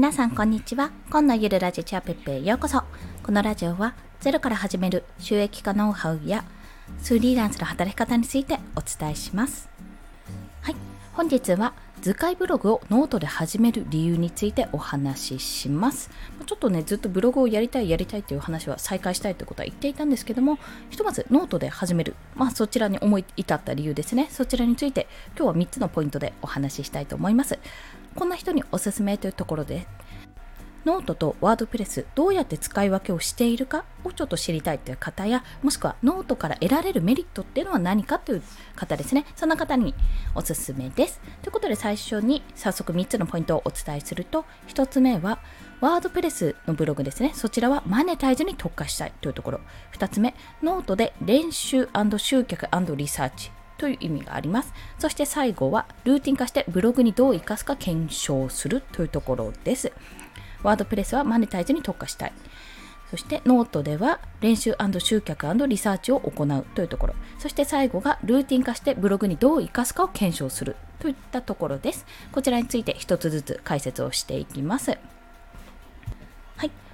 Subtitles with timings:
[0.00, 2.84] 皆さんこんにちは今のゆるラジチアペッペへようこそ
[3.22, 6.46] このラジオはゼロから始める収益化ノウハウや
[7.04, 9.68] フリーランスの働き方についてお伝えします
[10.62, 10.76] はい
[11.12, 16.08] 本日は図解ブログをノートで始める理由についてお話しします。
[16.46, 20.58] ちょっとね、ずっとブログをやりたい、やりたいという話は再開したいということは言っていたんですけども、
[20.88, 22.14] ひとまずノートで始める。
[22.36, 24.28] まあそちらに思い至った理由ですね。
[24.30, 27.58] そちらについて今日は3つのポイントでお話ししたいと思います。
[28.14, 29.86] こんな人におすすめというところで
[30.84, 38.42] ノートと WordPress どうやって使い分けをしているかをちょっと知りたいという方やもしくはノートから得られるメリットっていうのは何かという
[38.76, 39.26] 方ですね。
[39.36, 39.94] そんな方に
[40.34, 41.20] おすすめです。
[41.42, 45.38] ということで最初に早速3つのポイントをお伝えすると1つ目は
[45.80, 47.32] WordPressのブログですね。
[47.34, 49.60] そちらはマネタイズに特化したいというところ。
[49.92, 52.66] 2つ目ノートで練習集客
[52.96, 53.50] リサーチ。
[53.80, 54.74] という意味があります。
[54.98, 59.90] そして最後はルーティン化してブログにどう活かすか検証するというところです。
[60.62, 62.32] WordPressはマネタイズに特化したい。
[63.10, 67.14] そしてノートでは練習集客リサーチを行うというところ。
[67.38, 72.04] そして最後がルーティン化してブログにどう活かすかを検証するといったところです。
[72.32, 74.98] こちらについて一つずつ解説をしていきます。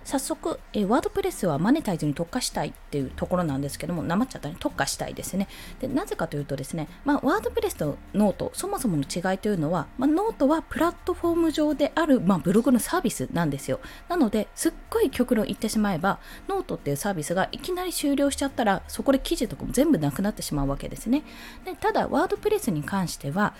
[0.06, 5.48] 早速、えー、 WordPressはマネタイズに特化したいっていうところなんですけども、なまっちゃったね、特化したいですね。
[5.80, 13.80] でなぜかというとですね、まあ、 WordPressと note、そもそもの違いというのは、まあ、ノートはプラットフォーム上である、まあ、ブログのサービスなんですよ。
[14.08, 21.24] なので、すっごい極論言ってしまえば、ノートっていうサービスがいきなり終了しちゃったら、そこで記事とかも全部なくなってしまうわけですね。
[21.64, 23.54] でただ、 WordPressに関しては、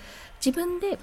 [0.44, 0.98] 自分で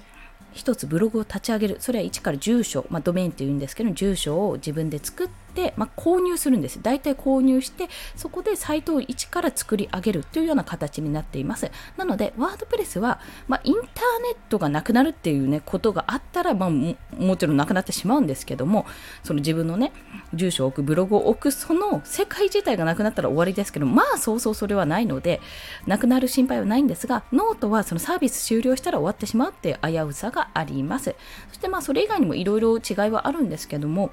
[0.52, 1.76] 一つブログを立ち上げる。
[1.80, 5.43] それは1から住所、まあ、ドメインっていうんですけど住所を自分で作って、
[5.76, 13.88] まあ、購入するんです大体購入してそこでサイトを1から作り上げるというような形になっていますなのでワードプレスは、まあ、インターネ
[14.32, 18.86] ットがなくなるっていうねことがあったら、まあ、ももちろんなくなってしまうんですけども
[19.22, 19.92] その自分のね
[20.34, 25.40] 住所を置くブログを置くその世界自体がなくなったら終わりですけどまあそうそうそれはないので
[25.86, 31.14] なくなる心配はないんですがノートはそのサービス終了したら終わってしまうっていう危うさがあります。
[31.48, 34.10] そしてまあそれ以外にもいろいろ違いはあるんですけども、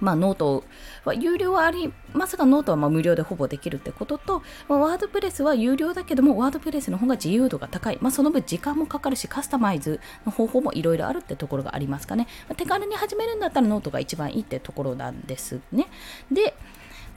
[0.00, 0.64] まあ、ノート
[1.04, 7.98] は有料はありますが、ノートはま無料でほぼできるってことと、まあ、ワードプレスは有料だけども、ワードプレスの方が自由度が高い。
[8.00, 12.26] まあ、その分時間もかかるし、カスタマイズの方法もいろいろあるってところがありますかね。
[12.48, 15.86] まあ、手軽に始めるんだったらノートが一番いいってところなんですね。
[16.30, 16.54] で、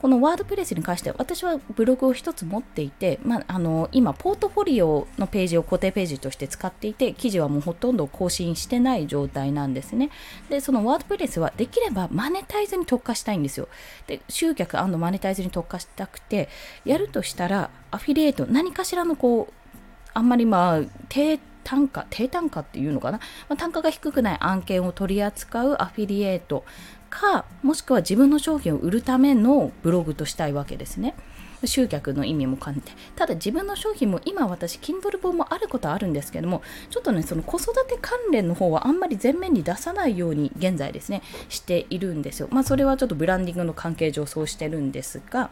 [0.02, 10.10] このワードプレスに関しては私はブログを1つ持っていて、まあ、あの今ポートフォリオのページを固定ページとして使っていて記事はもうほとんど更新してない状態なんですね。
[10.50, 13.68] でそのワードプレスはできればマネタイズに特化したいんですよ。
[14.08, 16.48] で集客マネタイズに特化したくて
[16.84, 19.54] やるとしたらアフィリエイト何かしらのこう
[20.14, 23.18] あんまりまあ低単価、低単価っていうのかな、
[23.48, 26.64] まあ、単価が低くない案件を取り扱うアフィリエイト
[27.10, 31.14] かもしくは自分の商品を売るためのブログとしたいわけですね。
[31.64, 32.92] 集客の意味も兼ねて。
[33.14, 42.48] ただ自分の商品も今私 Kindle 本もあることはあるんですけどもちょっとねその子育て関連の方はあんまり前面に出さないように現在ですねしているんですよ。
[42.50, 45.50] まあそれはちょっとブランディングの関係上そうしてるんですが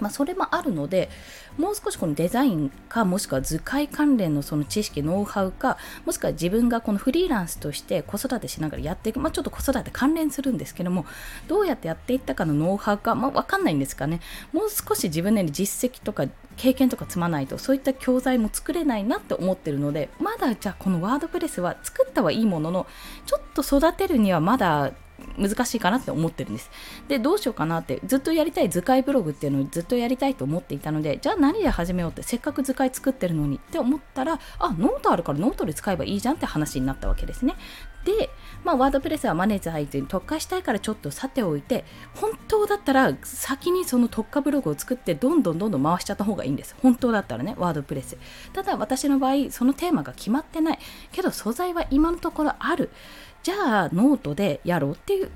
[0.00, 1.10] まあ、それもあるので
[1.58, 11.06] もう少しこのデザインかもしくは図解関連のその知識ノウハウかもしくは自分がこのフリーランスとして子育てしながらやっていく、まあ、ちょっと子育て関連するんですけども
[11.48, 14.20] どうやってやっていったかのノウハウか、まあ、分かんないんですかね。
[14.52, 22.86] もう少し自分なりに実績とか経験とか積まないとそういった教材も作れないなって思ってるのでまだじゃあこのワードプレスは作ったはいいものの
[23.24, 24.92] ちょっと育てるにはまだ
[25.38, 26.70] 難しいかなって思ってるんです。
[27.08, 37.54] で、どうしようかなって、ずっとやりたい図解ブログっていうのをずっとやりたいと思っていたので、じゃあ何で始めようって、せっかく図解作ってるのにって思ったら、あ、ノートあるからノートで使えばいいじゃんって話になったわけですね。
[38.04, 38.30] で、
[38.64, 46.74] まあ、ワードプレスはマネタイズに特化したいからちょっとさておいて、本当だったら先にその特化ブログを作ってどんどんどんどん回しちゃった方がいいんです。
[46.82, 48.16] 本当だったらね、ワードプレス。
[48.52, 50.78] ただ私の場合、そのテーマが決まってない。
[51.12, 52.90] けど素材は今のところある。
[53.42, 55.30] じゃあノートでやろうっていう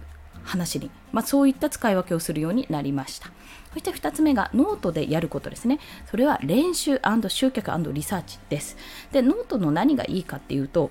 [0.45, 3.31] 話に、まあ、そういった使い分けをするようになりました。
[3.73, 5.81] そして2つ目がノートでやることですね。
[6.11, 8.77] それは練習集客リサーチです。
[9.11, 10.91] で、ノートの何がいいかっていうと、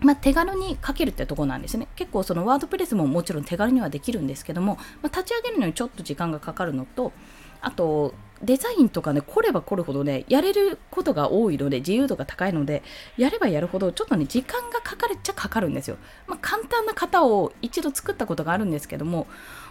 [0.00, 1.88] まあ、手軽に書けるってとこなんですね。
[1.96, 7.12] 結構そのワードプレスももちろん手軽にはできるんですけども、まあ、立ち上げるのにちょっと時間がかかるのと、
[7.60, 12.82] あとデザインとかね、凝れば凝るほどね、やれることが多いので、自由度が高いので、
[13.16, 15.96] やればやるほど、ちょっとね、時間がかかるっちゃかかるんですよ。
[16.26, 19.26] まあ、簡単な型を一度作ったことがあるんですけども、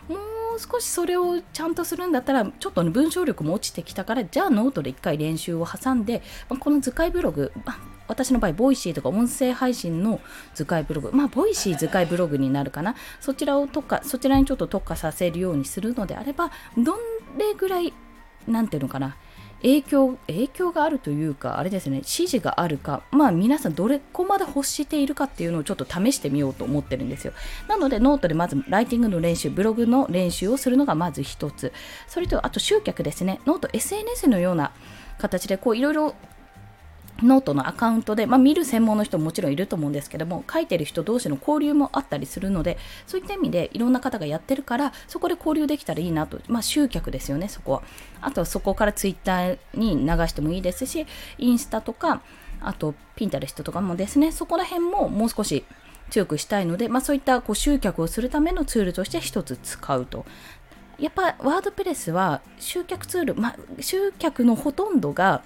[0.07, 7.51] もう少しそれをちゃんとするんだったら、ちょっとね、文章力も落ちてきたから、じゃあノートで一回練習を挟んで、まあ、この図解ブログ、
[8.07, 10.19] 私の場合、ボイシーとか音声配信の
[10.53, 16.95] 図解ブログ、まあ、ボイシー図解ブログになるかな、そちらを特化、そちらにちょっと特化させるようにするのであれば、ど
[17.37, 17.93] れぐらい、
[18.47, 19.15] なんていうのかな、
[19.61, 21.97] 影響影響があるというかあれですね。
[21.97, 27.33] 支持があるかまあ皆さんどれこまで欲しているかっていうのをちょっと試してみようと思ってるんですよ。
[27.67, 31.73] なのでノートでまずライティングの練習ブログの練習をするのがまず1つ。
[32.07, 33.39] それとあと集客ですね。
[33.45, 34.71] ノート SNS のような
[35.17, 36.15] 形でこういろいろ
[37.23, 42.77] ノートのアカウントで、まあ、見る専門の人ももちろんいると思うんですけども書いてる人同士の交流もあったりするので
[43.07, 47.83] そういった意味でいろんな方がやってるからそこで交流できたらいいなと、まあ、集客ですよねそこは。
[48.21, 51.05] あとはそこからツイッターに流してもいいですし
[51.37, 52.21] インスタとか
[52.61, 55.63] あとピンタレストとかもですねそこら辺ももう少し
[56.09, 60.25] 強くしたいので、まあ、そういったこう集客をするためのツールとして一つ使うと。
[60.97, 65.43] やっぱワードプレスは集客ツール、まあ、集客のほとんどが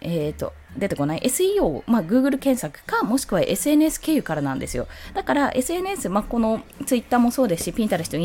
[0.00, 1.20] えーと、出てこない。
[1.20, 4.86] SEO、まあ、Google 検索かもしくは SNS 経由からなんですよ。
[5.14, 8.18] だから SNS、まあ、この Twitter もそうですし Pinterest、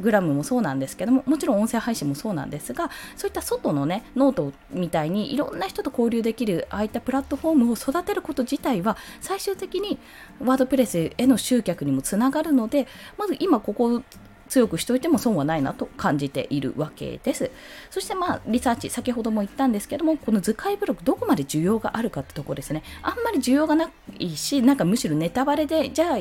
[0.00, 9.98] Instagram もそうなんですけどももちろん音声配信もそうなんですがそういった外のねノートみたいにいろんな人と交流できるああいったプラットフォームを育てること自体は最終的に
[10.40, 12.86] ワードプレスへの集客にもつながるので
[13.16, 14.02] まず今ここ
[14.48, 17.50] 強くしておいても損はないなと感じているわけです。
[17.90, 22.82] そしてまあリサーチ、先ほども言ったんですけども、この図解ブログどこまで需要があるかってところですね。
[23.02, 26.18] あんまり需要がないし、なんかむしろネタバレで、じゃあ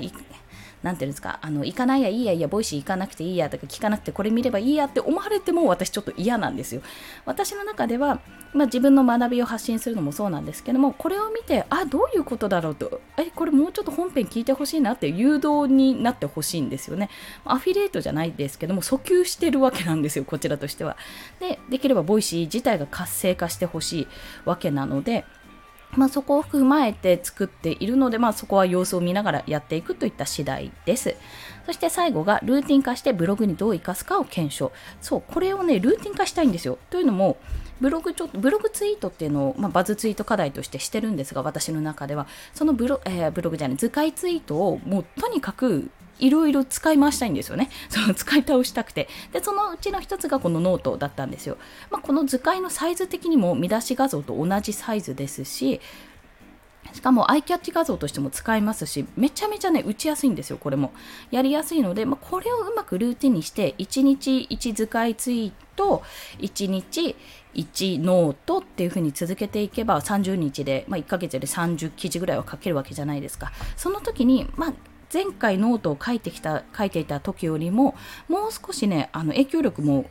[0.84, 6.82] なんていうんですか、あの、行かないやいいやいや、ボイシー行かなくていいやとか聞かなくてこれ見ればいいやって思われても私ちょっと嫌なんですよ。
[7.26, 8.20] 私の中では、
[8.54, 17.10] まあ、自分の学びを発信するのもそうなんですけども、これを見て、あ、どういうことだろうと、え、これもうちょっと本編聞いてほしいなっていう誘導になってほしいんですよね。
[17.46, 20.98] アフィリエイトじゃないですけども、訴求してるわけなんですよ、こちらとしては。
[21.40, 24.08] で、できればボイシー自体が活性化してほしい
[24.46, 25.26] わけなので、
[25.96, 31.16] まあ、そこを踏まえて作っているので、まあ、そこは様子を見ながらやっていくといった次第です。
[31.66, 34.72] そして最後がルーティン化してブログにどう生かすかを検証。
[35.02, 36.78] そう、これをね、ルーティン化したいんですよ。
[36.90, 37.38] というのも、
[37.80, 45.90] ブログちょブログツイートっていうのを、まあ、バズツイート課題としてしてるんですが、私の中では、そのブロ,、えー、ブログじゃない、図解ツイートをもうとにかく
[46.24, 47.70] いろいろ使い回したいんですよね。
[47.90, 49.10] その使い倒したくて。
[49.34, 51.58] で、そのうちの一つがこのノートだったんですよ。
[51.92, 55.82] まあ、この図解のサイズ的にも見出し画像と同じサイズですし、
[56.94, 60.94] しかもアイキャッチ画像としても使えますし、めちゃめちゃね、打ちやすいんですよ、これも。
[61.32, 66.04] やりやすいので、まあ、これをうまくルーティンにして、1日1図解ツイート、
[66.40, 67.16] 1日
[67.56, 73.52] 1ノートっていう風に続けていけば、30日で、まあ、1ヶ月で30記事ぐらいは書けるわけじゃないですか。
[73.76, 74.74] その時に、まあ、
[75.14, 77.96] 前回ノートを書いてきた、書いていた時よりも、
[78.28, 80.06] もう少しね、あの影響力も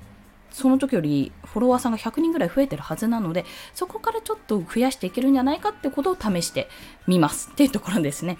[0.52, 3.44] その時よりフォロワーさんが100人ぐらい増えてるはずなので
[3.74, 6.68] そこからちょっと増やしていけるんじゃないかってことを試して
[7.06, 8.36] みますっていうところですね。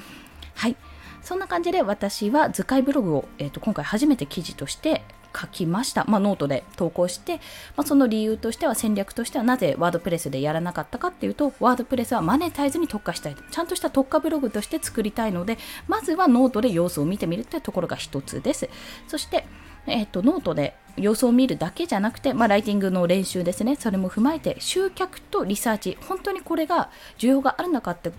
[0.55, 0.77] はい。
[1.23, 5.03] そんな感じで私は図解ブログを、えーと、今回初めて記事として
[5.35, 6.05] 書きました。
[6.05, 7.37] まあ、ノートで投稿して、
[7.77, 13.37] まあ、その理由としては戦略としてはなぜワードプレスでやらなかったかっていうと、ワードプレスはマネタイズに特化したい。
[13.51, 15.59] ちゃんとした特化ブログとして作りたいので、
[15.89, 18.69] まずはノートで様子を見てみるっていうところが一つです。
[19.09, 19.45] そして、
[19.87, 23.77] えっ、と、ノートで様子を見るだけじゃなくて、まあ、ライティングの練習ですね。
[23.77, 28.13] それも踏まえて、集客とリサーチ、本当にこれが需要があるのかって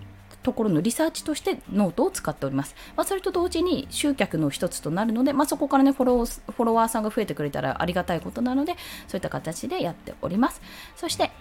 [0.44, 2.76] ところのリサーチとしてノートを使っております。
[2.96, 8.76] まあ、それと同時に集客の一つとなるので、まあ、そこからねフォロー、フォロワーさんが増えてくれたらありがたいことなので、
[9.08, 10.60] そういった形でやっております。
[10.96, 11.32] そして、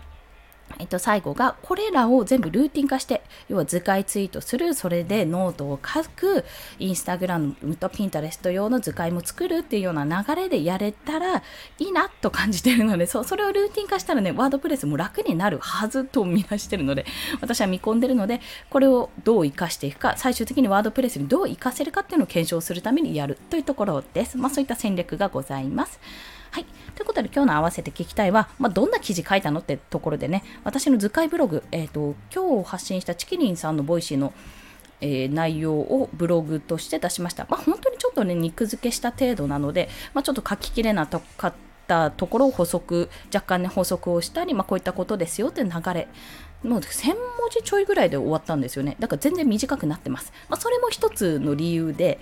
[0.80, 6.46] えっと、最後が、これらを全部ルーティン化して、要は図解ツイートする、それでノートを書く、
[6.80, 11.42] インスタグラムとピンタレスト用の図解も作るっていうような流れでやれたらい
[11.80, 17.06] いなと感じてるので、そう、それをルーティン化したらね、ワードプレスも楽になるはずと見出してるので、
[17.42, 24.38] 私は見込んでるので、これをどう活かしていくか、最終的にワードプレスにどう活かせるかっていうのを検証するためにやるというところです。
[24.38, 26.00] まあそういった戦略がございます。
[26.54, 26.66] はい。
[26.94, 34.34] ということで今日の合わせて聞きたいは、まあ、どんな記事書いたのってところでね、私の図解ブログ、えっ、ー、と、今日発信したちきりんさんの Voicy の
[35.02, 37.46] えー、内容をブログとして出しました。
[37.50, 41.54] まあ、本当にちょっとね、肉付けした程度なので、まあ、ちょっと書ききれなかっ
[41.88, 46.08] たところを補足、若干ね、補足をしたり、まあ、こういったことですよっていう流れ
[46.64, 47.16] もう1000文
[47.52, 48.96] 字ちょいぐらいで終わったんですよね。
[49.00, 50.34] だから全然短くなってます。
[50.50, 52.20] まあ、それも一つの理由で、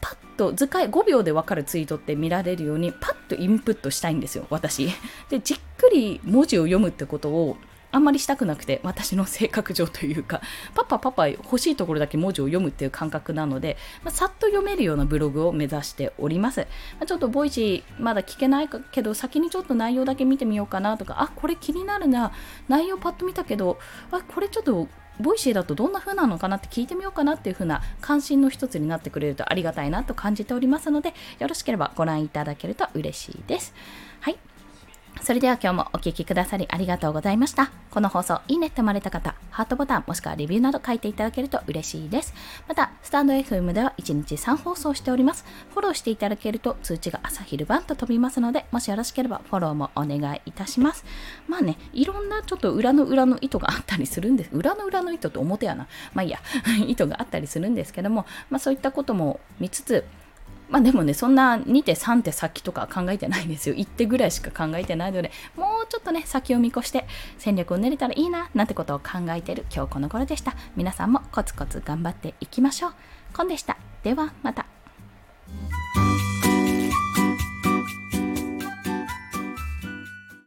[0.00, 4.88] パッと図解5秒でわかるツイートって見られるように、パッとインプットしたいんですよ、私。
[5.28, 7.56] で、じっくり文字を読むってことを
[7.92, 10.40] あんまりしたくなくて、私の性格上というか、
[10.74, 16.60] パパパパ欲しいところだけ文字を読むっていう感覚なので、まあ、さっと読めるようなブログを目指しております。
[16.60, 16.66] ま
[17.02, 22.32] あ、ちょっと Voicy まだ聞けないけど、先にちょっと内容だけ見てみようかなとか、あ、これ気になるな、
[22.68, 23.78] 内容パッと見たけど、
[24.10, 24.88] あ、これちょっと
[25.20, 33.74] Voicy だとどんな風なのかなって聞いてみようかなっていう風な関心の一つになってくれるとありがたいなと感じておりますのでよろしければご覧いただけると嬉しいです。
[34.20, 34.38] はい
[35.22, 37.70] それでは今日もお聴きくださりありがとうございました。
[37.90, 42.32] この放送、いいねって思われた方、ハートボタンもしくはレビューなど書いていただけると嬉しいです。
[42.66, 45.44] また、スタンド FM では1日3放送しております。
[45.72, 51.04] フォローしていただけると通知が朝昼晩と飛びますので、もしよろしければフォローもお願いいたします。
[51.48, 54.50] まあね、いろんなちょっと裏の裏の意図があったりするんです。
[54.52, 55.86] 裏の裏の意図って表やな。
[56.14, 56.38] まあいいや、
[56.86, 60.04] 意図があったりするんですけども、まあそういったことも見つつ、
[60.70, 63.74] まあでもね、そんな2手3手先とか考えてないんですよ。
[63.74, 67.06] 1手ぐらいしか考えてないので、もうちょっとね、先を見越して
[67.38, 70.54] 戦略を練れたらいいな、なんてことを考えている今日この頃でした。
[70.76, 72.92] 皆さんもコツコツ頑張っていきましょう。
[73.34, 73.76] コンでした。
[74.02, 74.69] ではまた。